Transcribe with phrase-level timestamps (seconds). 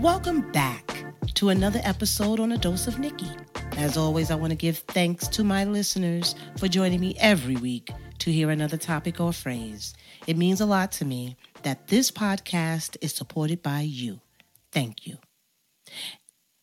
[0.00, 1.04] Welcome back
[1.34, 3.28] to another episode on A Dose of Nikki.
[3.76, 7.90] As always, I want to give thanks to my listeners for joining me every week
[8.20, 9.92] to hear another topic or phrase.
[10.26, 14.22] It means a lot to me that this podcast is supported by you.
[14.72, 15.18] Thank you.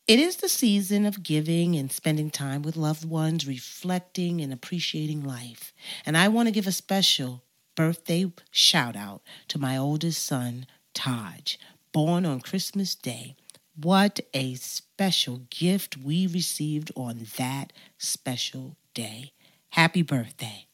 [0.07, 5.23] It is the season of giving and spending time with loved ones, reflecting and appreciating
[5.23, 5.75] life.
[6.07, 7.43] And I want to give a special
[7.75, 10.65] birthday shout out to my oldest son,
[10.95, 11.57] Taj,
[11.91, 13.35] born on Christmas Day.
[13.75, 19.33] What a special gift we received on that special day.
[19.69, 20.65] Happy birthday.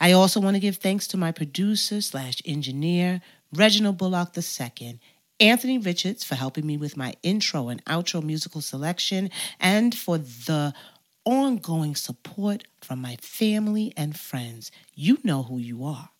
[0.00, 3.20] I also want to give thanks to my producer slash engineer,
[3.52, 5.00] Reginald Bullock II,
[5.38, 9.30] Anthony Richards for helping me with my intro and outro musical selection,
[9.60, 10.72] and for the
[11.24, 14.70] ongoing support from my family and friends.
[14.94, 16.10] You know who you are.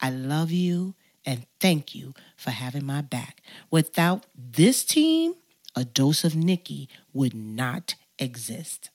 [0.00, 0.94] I love you
[1.26, 3.42] and thank you for having my back.
[3.70, 5.34] Without this team,
[5.74, 8.90] a dose of Nikki would not exist.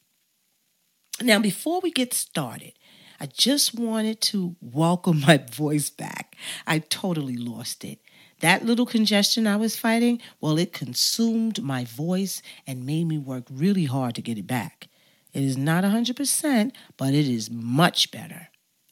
[1.21, 2.73] Now, before we get started,
[3.19, 6.35] I just wanted to welcome my voice back.
[6.65, 7.99] I totally lost it.
[8.39, 13.43] That little congestion I was fighting, well, it consumed my voice and made me work
[13.51, 14.87] really hard to get it back.
[15.33, 18.47] It is not 100%, but it is much better.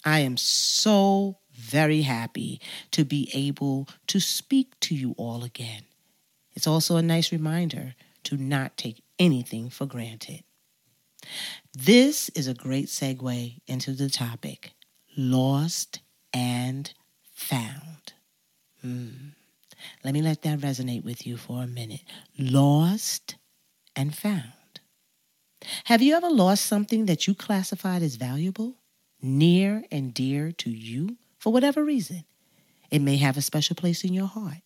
[0.06, 5.84] I am so very happy to be able to speak to you all again.
[6.54, 10.44] It's also a nice reminder to not take anything for granted.
[11.74, 14.72] This is a great segue into the topic
[15.18, 16.00] lost
[16.34, 16.94] and
[17.34, 18.14] found.
[18.82, 19.30] Hmm.
[20.04, 22.02] Let me let that resonate with you for a minute.
[22.38, 23.36] Lost
[23.96, 24.54] and found.
[25.86, 28.76] Have you ever lost something that you classified as valuable,
[29.22, 32.26] near and dear to you for whatever reason?
[32.92, 34.62] It may have a special place in your heart.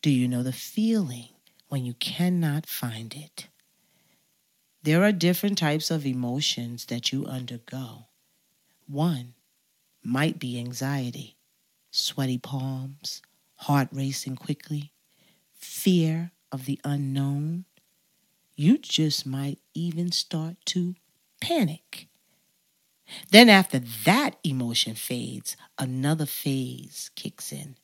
[0.00, 1.28] Do you know the feeling
[1.68, 3.48] when you cannot find it?
[4.82, 8.06] There are different types of emotions that you undergo.
[8.86, 9.34] One
[10.02, 11.36] might be anxiety,
[11.90, 13.22] sweaty palms,
[13.54, 14.92] heart racing quickly,
[15.54, 17.64] fear of the unknown.
[18.56, 20.96] You just might even start to
[21.40, 22.08] panic.
[23.32, 27.76] Then, after that emotion fades, another phase kicks in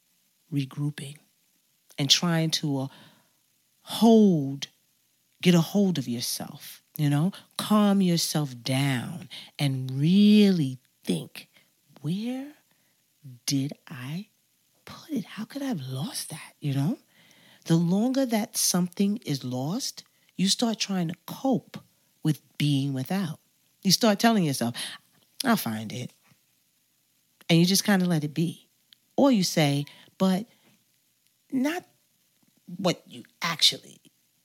[0.53, 1.17] regrouping
[1.97, 2.87] and trying to uh,
[3.81, 4.67] hold,
[5.41, 11.49] get a hold of yourself, you know, calm yourself down and really think
[12.03, 12.49] where
[13.47, 14.27] did I
[14.85, 15.25] put it?
[15.25, 16.53] How could I have lost that?
[16.61, 16.99] You know?
[17.65, 20.05] The longer that something is lost,
[20.37, 21.79] you start trying to cope
[22.23, 23.39] with being without.
[23.83, 24.75] You start telling yourself,
[25.45, 26.13] I'll find it.
[27.49, 28.69] And you just kind of let it be.
[29.17, 29.85] Or you say,
[30.19, 30.47] but
[31.51, 31.85] not
[32.77, 34.01] what you actually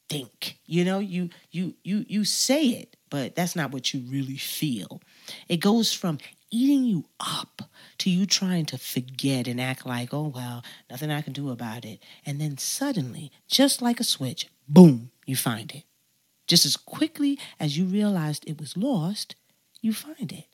[0.09, 0.57] think.
[0.65, 5.01] You know, you you you you say it, but that's not what you really feel.
[5.49, 6.17] It goes from
[6.49, 7.63] eating you up
[7.97, 11.83] to you trying to forget and act like, oh, well, nothing I can do about
[11.83, 12.03] it.
[12.25, 15.83] And then suddenly, just like a switch, boom, you find it.
[16.47, 19.35] Just as quickly as you realized it was lost,
[19.81, 20.45] you find it.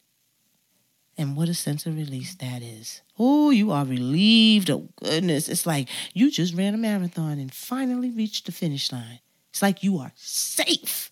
[1.19, 3.01] And what a sense of release that is.
[3.19, 4.71] Oh, you are relieved.
[4.71, 5.49] Oh, goodness.
[5.49, 9.19] It's like you just ran a marathon and finally reached the finish line.
[9.49, 11.11] It's like you are safe,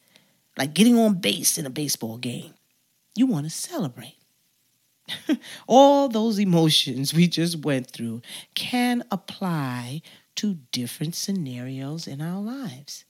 [0.58, 2.54] like getting on base in a baseball game.
[3.16, 4.16] You want to celebrate.
[5.68, 8.22] all those emotions we just went through
[8.56, 10.02] can apply
[10.36, 13.04] to different scenarios in our lives.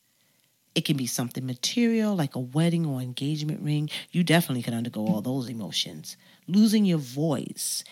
[0.77, 3.89] It can be something material like a wedding or engagement ring.
[4.11, 6.17] You definitely can undergo all those emotions.
[6.47, 7.83] Losing your voice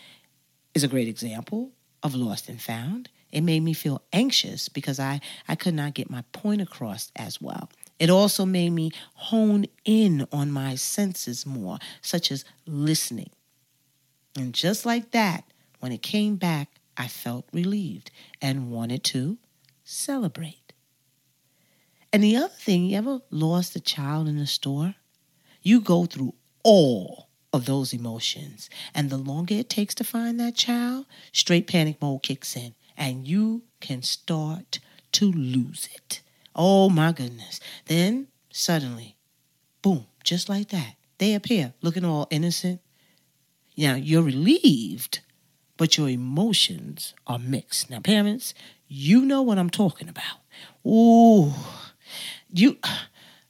[0.75, 1.71] is a great example
[2.03, 3.09] of lost and found.
[3.31, 7.41] It made me feel anxious because I, I could not get my point across as
[7.41, 7.71] well.
[7.97, 13.31] It also made me hone in on my senses more, such as listening,
[14.35, 15.45] and just like that,
[15.79, 19.39] when it came back, I felt relieved and wanted to
[19.83, 20.64] celebrate.
[22.15, 24.95] And the other thing, you ever lost a child in a store?
[25.61, 26.33] You go through
[26.63, 28.69] all of those emotions.
[28.93, 33.27] And the longer it takes to find that child, straight panic mode kicks in and
[33.27, 34.79] you can start
[35.11, 36.21] to lose it.
[36.55, 37.59] Oh my goodness.
[37.87, 39.17] Then suddenly,
[39.81, 42.79] boom, just like that, they appear looking all innocent
[43.75, 45.19] now, you're relieved,
[45.75, 47.89] but your emotions are mixed.
[47.89, 48.53] Now, parents,
[48.87, 50.37] you know what I'm talking about.
[50.87, 51.51] Ooh,
[52.59, 52.77] you,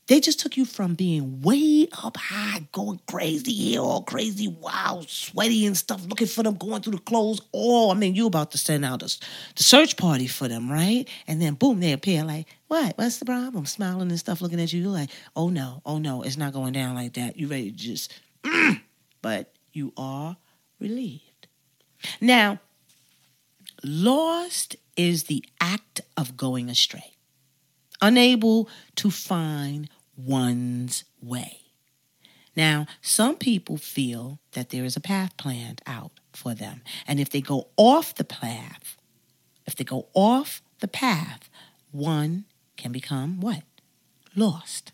[0.07, 5.01] They just took you from being way up high, going crazy here, all crazy, wow,
[5.07, 7.41] sweaty and stuff, looking for them, going through the clothes.
[7.51, 9.07] Oh, I mean, you about to send out a,
[9.55, 11.09] the search party for them, right?
[11.27, 12.95] And then boom, they appear like, what?
[12.99, 13.65] What's the problem?
[13.65, 14.83] Smiling and stuff, looking at you.
[14.83, 17.37] You're like, oh no, oh no, it's not going down like that.
[17.37, 18.13] You ready to just,
[18.43, 18.79] mm.
[19.23, 20.37] but you are
[20.79, 21.47] relieved.
[22.21, 22.59] Now,
[23.83, 27.14] lost is the act of going astray
[28.05, 31.61] unable to find one's way.
[32.55, 36.81] Now, some people feel that there is a path planned out for them.
[37.07, 38.95] And if they go off the path,
[39.65, 41.49] if they go off the path,
[41.91, 42.45] one
[42.77, 43.63] can become what?
[44.35, 44.91] Lost.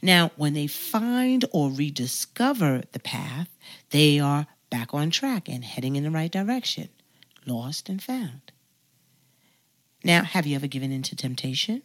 [0.00, 3.48] Now, when they find or rediscover the path,
[3.90, 6.88] they are back on track and heading in the right direction,
[7.44, 8.52] lost and found.
[10.04, 11.82] Now, have you ever given in to temptation?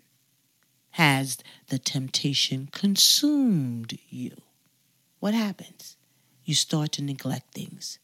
[0.92, 1.38] Has
[1.68, 4.36] the temptation consumed you?
[5.20, 5.98] What happens?
[6.44, 8.00] You start to neglect things.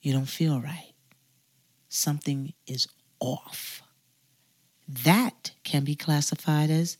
[0.00, 0.92] You don't feel right.
[1.88, 2.88] Something is
[3.20, 3.82] off.
[4.88, 6.98] That can be classified as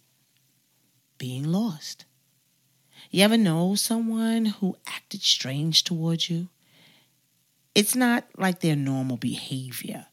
[1.18, 2.04] being lost.
[3.10, 6.48] You ever know someone who acted strange towards you?
[7.74, 10.06] It's not like their normal behavior.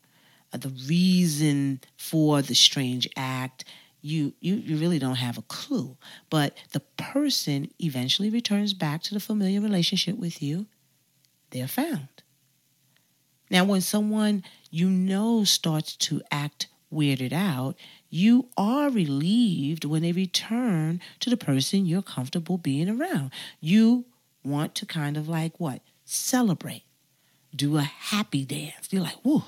[0.51, 3.65] Uh, the reason for the strange act
[4.01, 5.97] you, you you really don't have a clue.
[6.29, 10.67] But the person eventually returns back to the familiar relationship with you.
[11.51, 12.07] They're found.
[13.49, 17.75] Now, when someone you know starts to act weirded out,
[18.09, 23.31] you are relieved when they return to the person you're comfortable being around.
[23.59, 24.05] You
[24.43, 25.81] want to kind of like what?
[26.05, 26.83] Celebrate.
[27.55, 28.89] Do a happy dance.
[28.91, 29.43] You're like, whoa,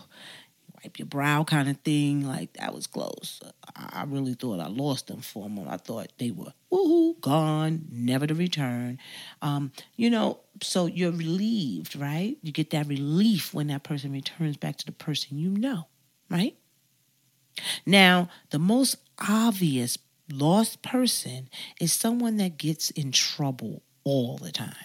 [0.83, 2.28] wipe your brow kind of thing.
[2.28, 3.42] Like that was close.
[3.75, 5.74] I really thought I lost them for a moment.
[5.74, 9.00] I thought they were woohoo gone, never to return.
[9.42, 12.38] Um, you know, so you're relieved, right?
[12.42, 15.88] You get that relief when that person returns back to the person you know,
[16.30, 16.56] right?
[17.86, 18.95] Now, the most
[19.28, 19.98] obvious
[20.31, 21.50] lost person
[21.80, 24.75] is someone that gets in trouble all the time.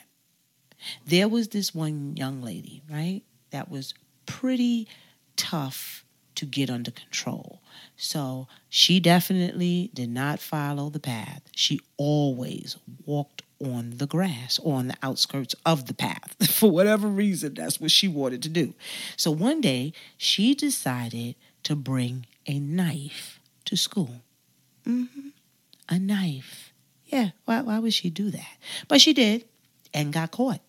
[1.07, 3.95] There was this one young lady, right, that was
[4.27, 4.89] pretty
[5.37, 6.05] tough
[6.37, 7.61] to get under control.
[7.97, 11.43] So she definitely did not follow the path.
[11.55, 16.37] She always walked on the grass or on the outskirts of the path.
[16.51, 18.75] For whatever reason, that's what she wanted to do.
[19.17, 24.21] So one day, she decided to bring a knife to school.
[24.87, 25.29] Mm-hmm.
[25.89, 26.73] A knife.
[27.07, 28.57] Yeah, why, why would she do that?
[28.89, 29.45] But she did
[29.95, 30.61] and got caught.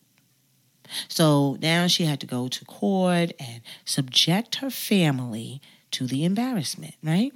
[1.08, 5.62] So now she had to go to court and subject her family
[5.92, 7.34] to the embarrassment, right?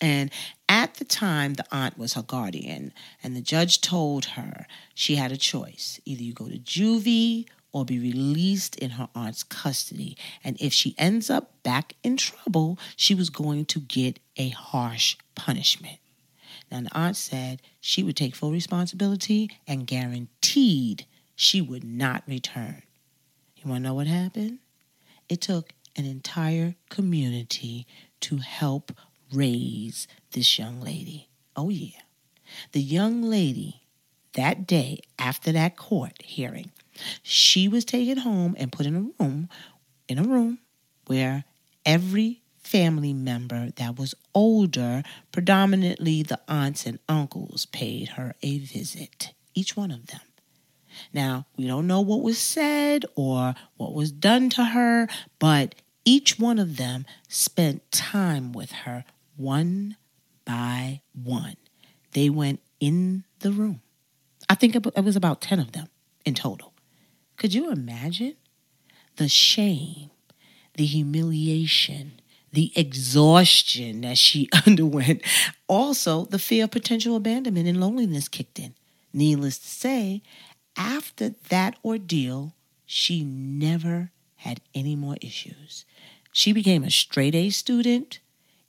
[0.00, 0.30] And
[0.68, 2.92] at the time, the aunt was her guardian,
[3.22, 7.84] and the judge told her she had a choice either you go to juvie or
[7.84, 10.16] be released in her aunt's custody.
[10.42, 15.16] And if she ends up back in trouble, she was going to get a harsh
[15.34, 15.98] punishment.
[16.70, 22.82] Now, the aunt said she would take full responsibility and guaranteed she would not return.
[23.56, 24.58] You want to know what happened?
[25.28, 27.86] It took an entire community
[28.20, 28.92] to help
[29.32, 31.28] raise this young lady.
[31.54, 32.00] Oh, yeah.
[32.72, 33.82] The young lady,
[34.34, 36.70] that day after that court hearing,
[37.22, 39.48] she was taken home and put in a room,
[40.08, 40.58] in a room
[41.06, 41.44] where
[41.84, 49.32] every family member that was older, predominantly the aunts and uncles, paid her a visit,
[49.54, 50.20] each one of them.
[51.12, 55.74] Now, we don't know what was said or what was done to her, but
[56.04, 59.04] each one of them spent time with her
[59.36, 59.96] one
[60.44, 61.56] by one.
[62.12, 63.82] They went in the room.
[64.48, 65.88] I think it was about 10 of them
[66.24, 66.72] in total.
[67.36, 68.36] Could you imagine
[69.16, 70.10] the shame,
[70.76, 72.20] the humiliation,
[72.52, 75.22] the exhaustion that she underwent?
[75.66, 78.74] Also, the fear of potential abandonment and loneliness kicked in.
[79.12, 80.22] Needless to say,
[80.76, 82.54] after that ordeal,
[82.84, 85.84] she never had any more issues.
[86.32, 88.20] She became a straight A student.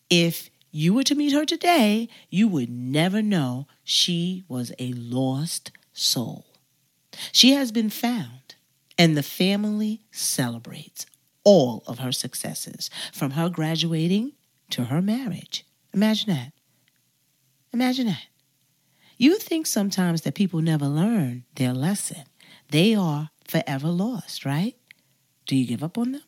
[0.09, 5.71] If you were to meet her today, you would never know she was a lost
[5.93, 6.45] soul.
[7.31, 8.55] She has been found,
[8.97, 11.05] and the family celebrates
[11.43, 14.33] all of her successes from her graduating
[14.69, 15.65] to her marriage.
[15.93, 16.51] Imagine that.
[17.73, 18.25] Imagine that.
[19.17, 22.23] You think sometimes that people never learn their lesson.
[22.69, 24.75] They are forever lost, right?
[25.47, 26.21] Do you give up on them?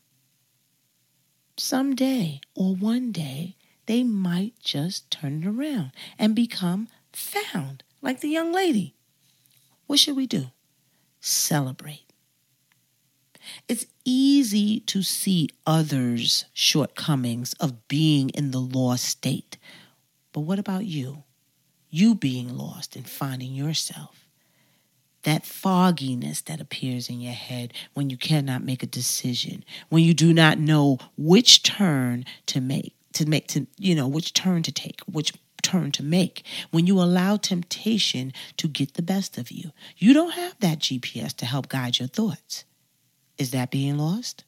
[1.55, 8.29] Someday or one day, they might just turn it around and become found, like the
[8.29, 8.95] young lady.
[9.85, 10.47] What should we do?
[11.19, 12.05] Celebrate.
[13.67, 19.57] It's easy to see others' shortcomings of being in the lost state.
[20.33, 21.23] But what about you?
[21.89, 24.25] You being lost and finding yourself.
[25.23, 30.13] That fogginess that appears in your head when you cannot make a decision, when you
[30.13, 34.71] do not know which turn to make, to make, to, you know, which turn to
[34.71, 39.71] take, which turn to make when you allow temptation to get the best of you.
[39.97, 42.63] You don't have that GPS to help guide your thoughts.
[43.37, 44.43] Is that being lost?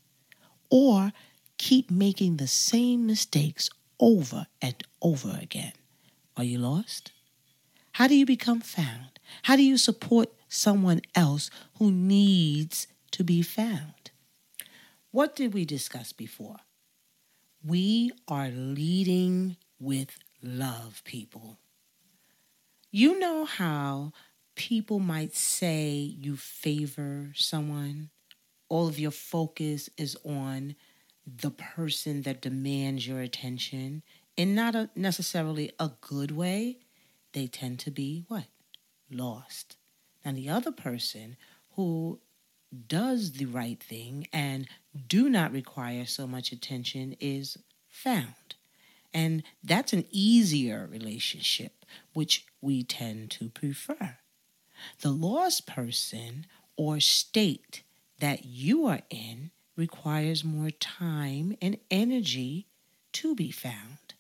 [0.70, 1.12] Or
[1.58, 3.70] keep making the same mistakes
[4.00, 5.74] over and over again.
[6.38, 7.12] Are you lost?
[7.94, 9.20] How do you become found?
[9.44, 14.12] How do you support someone else who needs to be found?
[15.12, 16.58] What did we discuss before?
[17.64, 21.58] We are leading with love, people.
[22.92, 24.14] You know how
[24.56, 28.10] people might say you favor someone?
[28.72, 30.76] all of your focus is on
[31.28, 34.02] the person that demands your attention
[34.38, 36.78] in not a, necessarily a good way,
[37.34, 38.46] they tend to be what?
[39.10, 39.78] Lost.
[40.24, 41.38] Now, the other person
[41.76, 42.20] who
[42.88, 44.68] does the right thing and
[45.08, 47.58] do not require so much attention is
[47.88, 48.56] found.
[49.14, 54.18] And that's an easier relationship, which we tend to prefer.
[55.02, 56.46] The lost person
[56.78, 57.84] or state
[58.20, 62.68] that you are in requires more time and energy
[63.14, 64.14] to be found.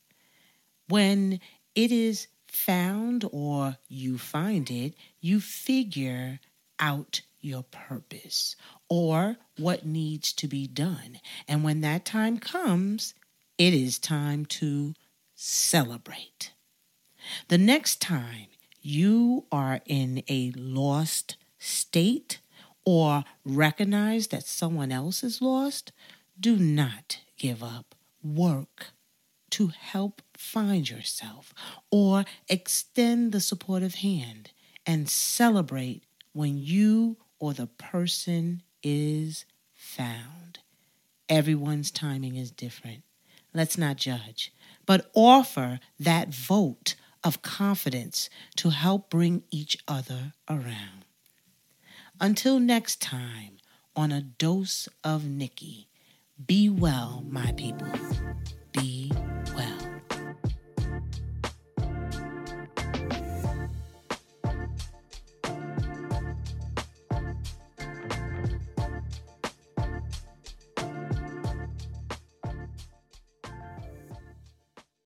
[0.87, 1.39] When
[1.73, 6.39] it is found or you find it, you figure
[6.79, 8.55] out your purpose
[8.89, 11.19] or what needs to be done.
[11.47, 13.15] And when that time comes,
[13.57, 14.93] it is time to
[15.33, 16.51] celebrate.
[17.47, 18.47] The next time
[18.81, 22.39] you are in a lost state,
[22.83, 25.91] or recognize that someone else is lost,
[26.39, 27.93] do not give up.
[28.23, 28.87] Work
[29.51, 31.53] to help find yourself
[31.91, 34.51] or extend the supportive hand
[34.85, 36.03] and celebrate
[36.33, 40.59] when you or the person is found.
[41.29, 43.03] Everyone's timing is different.
[43.53, 44.53] Let's not judge,
[44.85, 51.05] but offer that vote of confidence to help bring each other around.
[52.19, 53.57] Until next time,
[53.95, 55.87] on a dose of Nikki,
[56.45, 57.87] be well, my people.